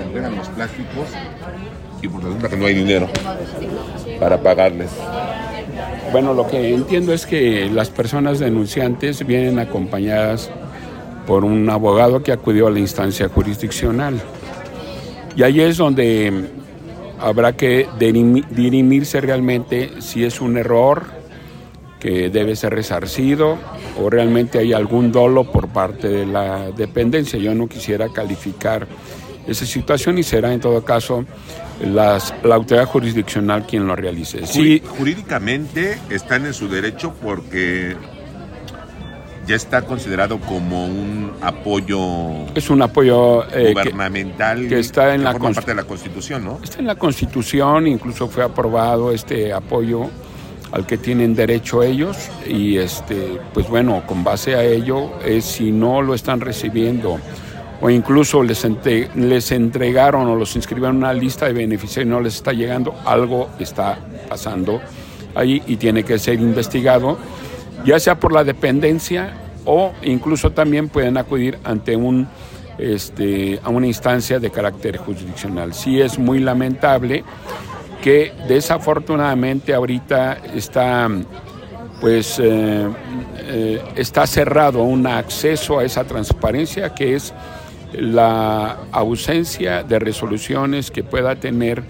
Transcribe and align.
entregan 0.00 0.36
los 0.36 0.48
plásticos 0.48 1.08
y 2.02 2.08
por 2.08 2.22
resulta 2.22 2.48
que 2.48 2.56
no 2.56 2.66
hay 2.66 2.74
dinero 2.74 3.08
para 4.20 4.40
pagarles. 4.40 4.90
Bueno, 6.12 6.32
lo 6.32 6.46
que 6.46 6.74
entiendo 6.74 7.12
es 7.12 7.26
que 7.26 7.68
las 7.70 7.90
personas 7.90 8.38
denunciantes 8.38 9.26
vienen 9.26 9.58
acompañadas 9.58 10.50
por 11.26 11.44
un 11.44 11.68
abogado 11.68 12.22
que 12.22 12.32
acudió 12.32 12.68
a 12.68 12.70
la 12.70 12.78
instancia 12.78 13.28
jurisdiccional. 13.28 14.20
Y 15.36 15.42
ahí 15.42 15.60
es 15.60 15.76
donde 15.76 16.48
habrá 17.20 17.52
que 17.56 17.86
dirimirse 17.98 19.20
realmente 19.20 20.00
si 20.00 20.24
es 20.24 20.40
un 20.40 20.56
error 20.56 21.18
que 22.00 22.30
debe 22.30 22.56
ser 22.56 22.74
resarcido 22.74 23.58
o 24.00 24.08
realmente 24.08 24.58
hay 24.58 24.72
algún 24.72 25.10
dolo 25.12 25.44
por 25.44 25.68
parte 25.68 26.08
de 26.08 26.26
la 26.26 26.70
dependencia. 26.70 27.38
Yo 27.38 27.54
no 27.54 27.66
quisiera 27.66 28.08
calificar 28.08 28.86
esa 29.48 29.66
situación 29.66 30.18
y 30.18 30.22
será 30.22 30.52
en 30.52 30.60
todo 30.60 30.84
caso 30.84 31.24
las, 31.80 32.34
la 32.42 32.54
autoridad 32.54 32.86
jurisdiccional 32.86 33.66
quien 33.66 33.86
lo 33.86 33.96
realice. 33.96 34.46
Sí, 34.46 34.82
jurídicamente 34.86 35.98
están 36.10 36.46
en 36.46 36.54
su 36.54 36.68
derecho 36.68 37.14
porque 37.22 37.96
ya 39.46 39.56
está 39.56 39.82
considerado 39.82 40.38
como 40.40 40.84
un 40.84 41.32
apoyo 41.40 41.98
es 42.54 42.68
un 42.68 42.82
apoyo 42.82 43.48
eh, 43.50 43.72
gubernamental 43.72 44.68
que, 44.68 44.78
está 44.78 45.14
en 45.14 45.24
la 45.24 45.32
parte 45.38 45.70
de 45.70 45.74
la 45.74 45.84
Constitución, 45.84 46.44
¿no? 46.44 46.60
Está 46.62 46.80
en 46.80 46.86
la 46.86 46.96
Constitución, 46.96 47.86
incluso 47.86 48.28
fue 48.28 48.44
aprobado 48.44 49.10
este 49.10 49.54
apoyo 49.54 50.10
al 50.70 50.84
que 50.84 50.98
tienen 50.98 51.34
derecho 51.34 51.82
ellos 51.82 52.28
y 52.46 52.76
este 52.76 53.40
pues 53.54 53.66
bueno, 53.70 54.02
con 54.06 54.22
base 54.22 54.54
a 54.54 54.62
ello 54.62 55.18
es 55.24 55.46
si 55.46 55.72
no 55.72 56.02
lo 56.02 56.12
están 56.12 56.42
recibiendo 56.42 57.18
o 57.80 57.90
incluso 57.90 58.42
les, 58.42 58.66
les 59.14 59.52
entregaron 59.52 60.26
o 60.28 60.36
los 60.36 60.56
inscribieron 60.56 60.96
en 60.96 61.02
una 61.02 61.12
lista 61.12 61.46
de 61.46 61.52
beneficiarios 61.52 62.06
y 62.06 62.10
no 62.10 62.20
les 62.20 62.36
está 62.36 62.52
llegando, 62.52 62.94
algo 63.04 63.48
está 63.58 63.98
pasando 64.28 64.80
ahí 65.34 65.62
y 65.66 65.76
tiene 65.76 66.02
que 66.02 66.18
ser 66.18 66.40
investigado, 66.40 67.18
ya 67.84 68.00
sea 68.00 68.18
por 68.18 68.32
la 68.32 68.44
dependencia 68.44 69.32
o 69.64 69.92
incluso 70.02 70.50
también 70.50 70.88
pueden 70.88 71.16
acudir 71.16 71.58
ante 71.64 71.94
un 71.94 72.26
este, 72.78 73.58
a 73.64 73.70
una 73.70 73.88
instancia 73.88 74.38
de 74.38 74.50
carácter 74.50 74.98
jurisdiccional. 74.98 75.74
Sí 75.74 76.00
es 76.00 76.16
muy 76.16 76.38
lamentable 76.38 77.24
que 78.02 78.32
desafortunadamente 78.46 79.74
ahorita 79.74 80.38
está 80.54 81.08
pues 82.00 82.38
eh, 82.38 82.88
eh, 83.40 83.82
está 83.96 84.26
cerrado 84.26 84.84
un 84.84 85.06
acceso 85.06 85.80
a 85.80 85.84
esa 85.84 86.04
transparencia 86.04 86.94
que 86.94 87.16
es 87.16 87.34
la 87.92 88.78
ausencia 88.92 89.82
de 89.82 89.98
resoluciones 89.98 90.90
que 90.90 91.02
pueda 91.02 91.36
tener 91.36 91.82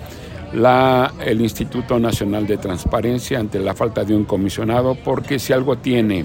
la, 0.53 1.13
el 1.25 1.41
Instituto 1.41 1.99
Nacional 1.99 2.47
de 2.47 2.57
Transparencia 2.57 3.39
ante 3.39 3.59
la 3.59 3.75
falta 3.75 4.05
de 4.05 4.15
un 4.15 4.25
comisionado, 4.25 4.95
porque 4.95 5.39
si 5.39 5.53
algo 5.53 5.79
tiene 5.79 6.25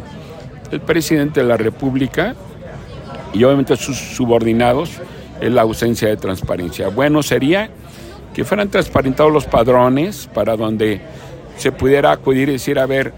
el 0.72 0.82
presidente 0.82 1.42
de 1.42 1.48
la 1.48 1.58
República 1.58 2.36
y 3.34 3.44
obviamente 3.44 3.76
sus 3.76 3.98
subordinados, 3.98 4.92
es 5.42 5.52
la 5.52 5.64
ausencia 5.64 6.08
de 6.08 6.18
transparencia. 6.18 6.88
Bueno 6.90 7.24
sería 7.24 7.70
que 8.34 8.46
fueran 8.46 8.70
transparentados 8.70 9.32
los 9.32 9.46
padrones 9.46 10.30
para 10.34 10.56
donde 10.56 11.02
se 11.58 11.72
pudiera 11.72 12.12
acudir 12.12 12.50
y 12.50 12.54
decir, 12.54 12.80
a 12.80 12.86
ver, 12.86 13.14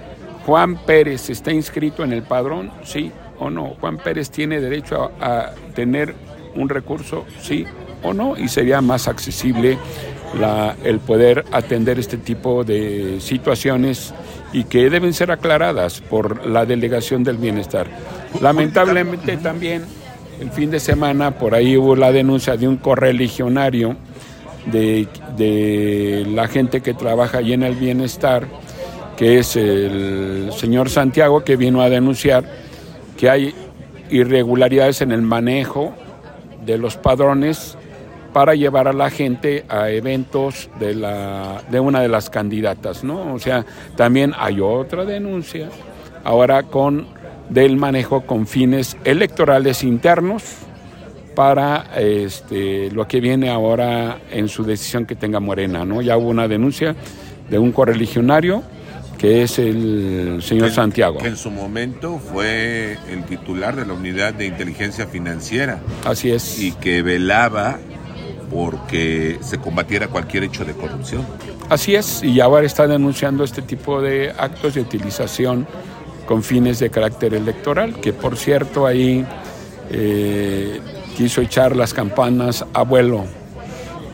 Juan 0.45 0.77
Pérez 0.85 1.29
está 1.29 1.51
inscrito 1.51 2.03
en 2.03 2.13
el 2.13 2.23
padrón, 2.23 2.71
sí 2.83 3.11
o 3.39 3.49
no. 3.49 3.75
Juan 3.79 3.97
Pérez 3.97 4.29
tiene 4.29 4.59
derecho 4.59 5.11
a, 5.19 5.25
a 5.25 5.53
tener 5.73 6.15
un 6.55 6.69
recurso, 6.69 7.25
sí 7.41 7.65
o 8.03 8.13
no, 8.13 8.37
y 8.37 8.47
sería 8.47 8.81
más 8.81 9.07
accesible 9.07 9.77
la, 10.39 10.75
el 10.83 10.99
poder 10.99 11.45
atender 11.51 11.99
este 11.99 12.17
tipo 12.17 12.63
de 12.63 13.17
situaciones 13.19 14.13
y 14.53 14.65
que 14.65 14.89
deben 14.89 15.13
ser 15.13 15.31
aclaradas 15.31 16.01
por 16.01 16.45
la 16.45 16.65
Delegación 16.65 17.23
del 17.23 17.37
Bienestar. 17.37 17.87
Lamentablemente 18.41 19.37
también 19.37 19.83
el 20.39 20.51
fin 20.51 20.69
de 20.69 20.79
semana 20.79 21.31
por 21.31 21.55
ahí 21.55 21.77
hubo 21.77 21.95
la 21.95 22.11
denuncia 22.11 22.57
de 22.57 22.67
un 22.67 22.77
correligionario 22.77 23.95
de, 24.65 25.07
de 25.37 26.25
la 26.29 26.47
gente 26.47 26.81
que 26.81 26.93
trabaja 26.93 27.37
allí 27.39 27.53
en 27.53 27.63
el 27.63 27.75
bienestar, 27.75 28.45
que 29.15 29.39
es 29.39 29.55
el 29.55 30.51
señor 30.57 30.89
Santiago, 30.89 31.43
que 31.43 31.55
vino 31.55 31.81
a 31.81 31.89
denunciar 31.89 32.43
que 33.17 33.29
hay 33.29 33.53
irregularidades 34.09 35.01
en 35.01 35.11
el 35.11 35.21
manejo 35.21 35.93
de 36.65 36.77
los 36.77 36.97
padrones 36.97 37.77
para 38.33 38.53
llevar 38.53 38.87
a 38.87 38.93
la 38.93 39.09
gente 39.09 39.63
a 39.69 39.89
eventos 39.89 40.69
de, 40.79 40.93
la, 40.93 41.61
de 41.69 41.79
una 41.79 42.01
de 42.01 42.09
las 42.09 42.29
candidatas, 42.29 43.03
¿no? 43.03 43.33
O 43.33 43.39
sea, 43.39 43.65
también 43.95 44.33
hay 44.37 44.59
otra 44.59 45.05
denuncia 45.05 45.69
ahora 46.23 46.63
con 46.63 47.07
del 47.49 47.77
manejo 47.77 48.21
con 48.21 48.47
fines 48.47 48.97
electorales 49.03 49.83
internos 49.83 50.43
para 51.35 51.91
este, 51.97 52.89
lo 52.91 53.07
que 53.07 53.19
viene 53.19 53.49
ahora 53.49 54.19
en 54.31 54.47
su 54.47 54.63
decisión 54.63 55.05
que 55.05 55.15
tenga 55.15 55.39
Morena, 55.39 55.85
¿no? 55.85 56.01
Ya 56.01 56.17
hubo 56.17 56.29
una 56.29 56.47
denuncia 56.47 56.95
de 57.49 57.59
un 57.59 57.71
correligionario 57.71 58.63
que 59.17 59.43
es 59.43 59.59
el 59.59 60.41
señor 60.41 60.71
Santiago. 60.71 61.19
Que 61.19 61.27
en 61.27 61.37
su 61.37 61.51
momento 61.51 62.19
fue 62.19 62.97
el 63.09 63.23
titular 63.25 63.75
de 63.75 63.85
la 63.85 63.93
unidad 63.93 64.33
de 64.33 64.45
inteligencia 64.45 65.07
financiera. 65.07 65.79
Así 66.05 66.31
es. 66.31 66.59
Y 66.59 66.71
que 66.73 67.01
velaba 67.01 67.79
porque 68.51 69.37
se 69.41 69.57
combatiera 69.57 70.07
cualquier 70.07 70.43
hecho 70.43 70.65
de 70.65 70.73
corrupción. 70.73 71.25
Así 71.69 71.95
es, 71.95 72.23
y 72.23 72.39
ahora 72.39 72.65
está 72.65 72.85
denunciando 72.87 73.43
este 73.43 73.61
tipo 73.61 74.01
de 74.01 74.31
actos 74.37 74.75
de 74.75 74.81
utilización 74.81 75.67
con 76.27 76.43
fines 76.43 76.79
de 76.79 76.89
carácter 76.89 77.33
electoral, 77.33 77.99
que 77.99 78.13
por 78.13 78.37
cierto 78.37 78.85
ahí 78.85 79.25
eh, 79.89 80.79
quiso 81.17 81.41
echar 81.41 81.75
las 81.75 81.93
campanas 81.93 82.65
a 82.73 82.83
vuelo, 82.83 83.25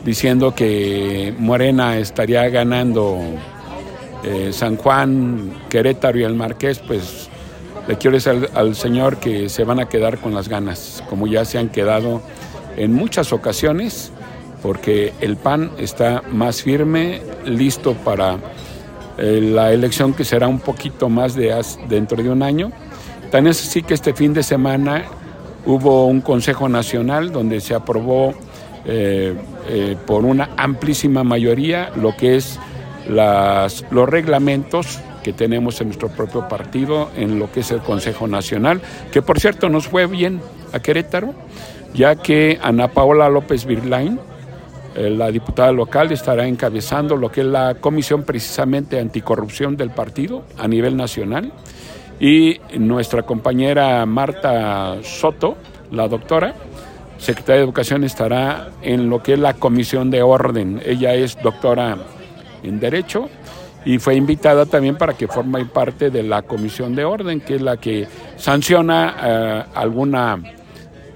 diciendo 0.04 0.54
que 0.54 1.34
Morena 1.38 1.98
estaría 1.98 2.48
ganando 2.48 3.18
eh, 4.24 4.50
San 4.52 4.76
Juan, 4.76 5.52
Querétaro 5.68 6.18
y 6.18 6.22
el 6.22 6.34
Marqués, 6.34 6.78
pues 6.78 7.28
le 7.88 7.96
quiero 7.98 8.16
decir 8.16 8.48
al, 8.54 8.74
Señor 8.76 9.16
que 9.16 9.48
se 9.48 9.64
van 9.64 9.80
a 9.80 9.88
quedar 9.88 10.18
con 10.18 10.32
las 10.32 10.48
ganas, 10.48 11.02
como 11.10 11.26
ya 11.26 11.44
se 11.44 11.58
han 11.58 11.68
quedado 11.68 12.22
en 12.76 12.92
muchas 12.92 13.32
ocasiones, 13.32 14.12
porque 14.62 15.12
el 15.20 15.36
PAN 15.36 15.72
está 15.78 16.22
más 16.30 16.62
firme, 16.62 17.20
listo 17.44 17.94
para 17.94 18.36
eh, 19.18 19.40
la 19.42 19.72
elección 19.72 20.14
que 20.14 20.24
será 20.24 20.46
un 20.46 20.60
poquito 20.60 21.08
más 21.08 21.34
de 21.34 21.60
dentro 21.88 22.22
de 22.22 22.30
un 22.30 22.44
año. 22.44 22.70
Tan 23.32 23.48
es 23.48 23.60
así 23.60 23.82
que 23.82 23.94
este 23.94 24.14
fin 24.14 24.32
de 24.32 24.44
semana 24.44 25.04
hubo 25.66 26.06
un 26.06 26.20
Consejo 26.20 26.68
Nacional 26.68 27.32
donde 27.32 27.60
se 27.60 27.74
aprobó 27.74 28.34
eh, 28.84 29.34
por 30.06 30.24
una 30.24 30.50
amplísima 30.56 31.24
mayoría 31.24 31.90
lo 31.96 32.16
que 32.16 32.36
es 32.36 32.58
las, 33.08 33.84
los 33.90 34.08
reglamentos 34.08 35.00
que 35.22 35.32
tenemos 35.32 35.80
en 35.80 35.88
nuestro 35.88 36.08
propio 36.08 36.48
partido, 36.48 37.10
en 37.16 37.38
lo 37.38 37.50
que 37.50 37.60
es 37.60 37.70
el 37.70 37.80
Consejo 37.80 38.26
Nacional, 38.26 38.80
que 39.12 39.22
por 39.22 39.38
cierto 39.38 39.68
nos 39.68 39.88
fue 39.88 40.06
bien 40.06 40.40
a 40.72 40.80
Querétaro, 40.80 41.34
ya 41.94 42.16
que 42.16 42.58
Ana 42.62 42.88
Paola 42.88 43.28
López 43.28 43.64
Virlain, 43.64 44.18
eh, 44.94 45.10
la 45.10 45.30
diputada 45.30 45.72
local, 45.72 46.10
estará 46.12 46.46
encabezando 46.46 47.16
lo 47.16 47.30
que 47.30 47.42
es 47.42 47.46
la 47.46 47.74
comisión 47.74 48.24
precisamente 48.24 48.98
anticorrupción 48.98 49.76
del 49.76 49.90
partido 49.90 50.44
a 50.58 50.66
nivel 50.68 50.96
nacional, 50.96 51.52
y 52.20 52.60
nuestra 52.78 53.22
compañera 53.22 54.04
Marta 54.06 54.96
Soto, 55.02 55.56
la 55.90 56.08
doctora, 56.08 56.54
secretaria 57.18 57.58
de 57.58 57.64
Educación, 57.64 58.04
estará 58.04 58.70
en 58.82 59.08
lo 59.08 59.22
que 59.22 59.34
es 59.34 59.38
la 59.38 59.54
comisión 59.54 60.10
de 60.10 60.22
orden. 60.22 60.80
Ella 60.84 61.14
es 61.14 61.40
doctora 61.42 61.96
en 62.62 62.80
Derecho 62.80 63.28
y 63.84 63.98
fue 63.98 64.14
invitada 64.14 64.66
también 64.66 64.96
para 64.96 65.14
que 65.14 65.26
forme 65.26 65.64
parte 65.66 66.10
de 66.10 66.22
la 66.22 66.42
Comisión 66.42 66.94
de 66.94 67.04
Orden, 67.04 67.40
que 67.40 67.56
es 67.56 67.62
la 67.62 67.76
que 67.76 68.06
sanciona 68.36 69.16
eh, 69.22 69.64
alguna 69.74 70.38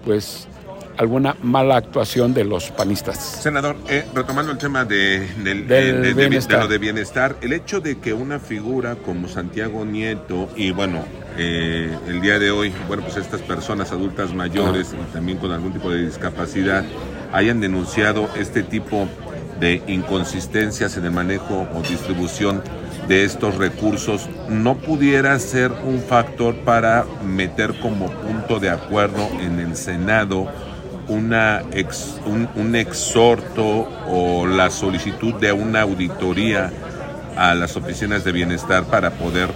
pues 0.04 0.48
alguna 0.96 1.37
mala 1.43 1.76
actuación 1.76 2.32
de 2.32 2.44
los 2.44 2.70
panistas. 2.70 3.19
Senador, 3.19 3.76
eh, 3.88 4.06
retomando 4.14 4.52
el 4.52 4.58
tema 4.58 4.84
de, 4.84 5.28
del, 5.43 6.14
bienestar. 6.14 6.60
lo 6.60 6.69
de 6.69 6.78
bienestar, 6.78 7.37
el 7.43 7.52
hecho 7.52 7.81
de 7.81 7.98
que 7.98 8.12
una 8.12 8.38
figura 8.38 8.96
como 8.96 9.28
Santiago 9.28 9.84
Nieto 9.84 10.48
y 10.56 10.70
bueno, 10.70 11.04
eh, 11.37 11.94
el 12.08 12.20
día 12.20 12.38
de 12.38 12.50
hoy, 12.50 12.72
bueno, 12.88 13.02
pues 13.02 13.16
estas 13.19 13.43
personas 13.43 13.93
adultas 13.93 14.32
mayores 14.32 14.94
y 14.94 15.12
también 15.12 15.38
con 15.38 15.52
algún 15.52 15.72
tipo 15.72 15.90
de 15.90 16.06
discapacidad 16.06 16.84
hayan 17.32 17.60
denunciado 17.60 18.31
este 18.37 18.62
tipo 18.62 19.00
de 19.00 19.25
inconsistencias 19.87 20.97
en 20.97 21.05
el 21.05 21.12
manejo 21.12 21.67
o 21.75 21.82
distribución 21.82 22.62
de 23.08 23.25
estos 23.25 23.56
recursos 23.56 24.29
no 24.49 24.76
pudiera 24.76 25.38
ser 25.38 25.73
un 25.73 26.00
factor 26.00 26.56
para 26.56 27.06
meter 27.25 27.79
como 27.81 28.11
punto 28.11 28.58
de 28.58 28.70
acuerdo 28.70 29.29
en 29.41 29.61
el 29.61 29.76
Senado 29.76 30.49
una 31.08 31.62
un, 32.26 32.49
un, 32.56 32.75
exhorto 32.75 33.88
o 34.08 34.47
la 34.47 34.70
solicitud 34.70 35.35
de 35.35 35.53
una 35.53 35.82
auditoría 35.82 36.73
a 37.37 37.55
las 37.55 37.76
oficinas 37.76 38.25
de 38.25 38.32
bienestar 38.32 38.85
para 38.85 39.11
poder 39.12 39.49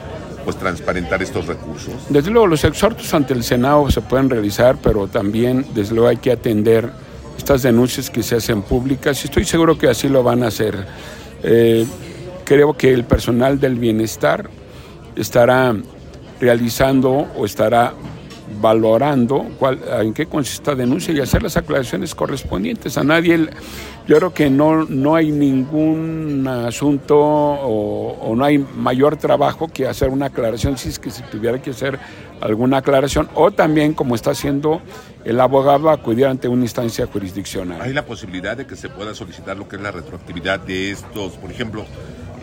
pues 0.45 0.57
transparentar 0.57 1.23
estos 1.23 1.47
recursos? 1.47 1.95
Desde 2.09 2.31
luego, 2.31 2.47
los 2.47 2.65
exhortos 2.65 3.13
ante 3.15 3.35
el 3.35 3.43
Senado 3.43 3.91
se 3.91 4.01
pueden 4.01 4.31
realizar, 4.31 4.77
pero 4.83 5.09
también, 5.09 5.67
desde 5.75 5.95
luego, 5.95 6.09
hay 6.09 6.17
que 6.19 6.33
atender 6.33 6.91
estas 7.41 7.63
denuncias 7.63 8.11
que 8.11 8.23
se 8.23 8.37
hacen 8.37 8.61
públicas 8.61 9.25
y 9.25 9.29
estoy 9.29 9.47
seguro 9.47 9.79
que 9.79 9.89
así 9.89 10.11
lo 10.11 10.23
van 10.23 10.43
a 10.43 10.49
hacer. 10.49 10.87
Eh, 11.43 11.87
creo 12.45 12.77
que 12.77 12.93
el 12.93 13.05
personal 13.05 13.59
del 13.59 13.77
bienestar 13.77 14.51
estará 15.17 15.75
realizando 16.39 17.11
o 17.11 17.47
estará 17.47 17.95
valorando 18.61 19.47
cuál, 19.59 19.81
en 20.01 20.13
qué 20.13 20.27
consiste 20.27 20.71
la 20.71 20.77
denuncia 20.77 21.15
y 21.15 21.21
hacer 21.21 21.43
las 21.43 21.57
aclaraciones 21.57 22.15
correspondientes. 22.15 22.99
A 22.99 23.05
nadie, 23.05 23.49
yo 24.07 24.17
creo 24.17 24.35
que 24.35 24.51
no, 24.51 24.85
no 24.85 25.15
hay 25.15 25.31
ningún 25.31 26.47
asunto 26.49 27.17
o, 27.19 28.35
no 28.35 28.45
hay 28.45 28.59
mayor 28.59 29.17
trabajo 29.17 29.69
que 29.69 29.87
hacer 29.87 30.09
una 30.09 30.27
aclaración 30.27 30.79
si 30.79 30.89
es 30.89 30.99
que 30.99 31.11
se 31.11 31.23
tuviera 31.25 31.61
que 31.61 31.71
hacer 31.71 31.99
alguna 32.41 32.79
aclaración 32.79 33.29
o 33.35 33.51
también 33.51 33.93
como 33.93 34.15
está 34.15 34.31
haciendo 34.31 34.81
el 35.25 35.39
abogado 35.41 35.91
acudir 35.91 36.27
ante 36.27 36.49
una 36.49 36.63
instancia 36.63 37.07
jurisdiccional. 37.07 37.81
¿Hay 37.83 37.93
la 37.93 38.07
posibilidad 38.07 38.57
de 38.57 38.67
que 38.67 38.77
se 38.77 38.89
pueda 38.89 39.15
solicitar 39.15 39.57
lo 39.57 39.69
que 39.69 39.77
es 39.77 39.83
la 39.83 39.91
retroactividad 39.91 40.61
de 40.61 40.93
estos, 40.93 41.33
por 41.33 41.51
ejemplo? 41.51 41.85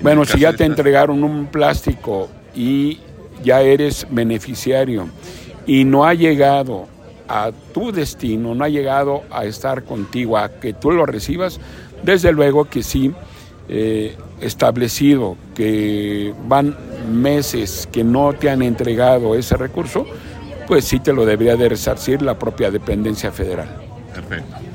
Bueno, 0.02 0.26
si 0.26 0.40
ya 0.40 0.54
te 0.54 0.64
entregaron 0.64 1.24
un 1.24 1.48
plástico 1.48 2.30
y 2.54 3.00
ya 3.44 3.62
eres 3.62 4.06
beneficiario 4.10 5.10
y 5.68 5.84
no 5.84 6.06
ha 6.06 6.14
llegado 6.14 6.88
a 7.28 7.52
tu 7.74 7.92
destino, 7.92 8.56
no 8.56 8.64
ha 8.64 8.70
llegado 8.70 9.24
a 9.30 9.46
estar 9.46 9.84
contigo, 9.84 10.38
a 10.38 10.50
que 10.60 10.74
tú 10.74 10.92
lo 10.92 11.06
recibas, 11.06 11.60
desde 12.02 12.32
luego 12.32 12.66
que 12.66 12.82
sí, 12.82 13.14
eh, 13.70 14.16
establecido 14.40 15.36
que 15.54 16.34
van 16.48 16.76
meses 17.12 17.88
que 17.92 18.04
no 18.04 18.34
te 18.34 18.50
han 18.50 18.62
entregado 18.62 19.36
ese 19.36 19.58
recurso, 19.58 20.06
pues 20.68 20.86
sí 20.86 21.00
te 21.00 21.14
lo 21.14 21.26
debería 21.26 21.58
de 21.58 21.70
resarcir 21.70 22.22
la 22.22 22.40
propia 22.40 22.72
dependencia 22.72 23.32
federal. 23.32 23.68
Perfecto. 24.14 24.67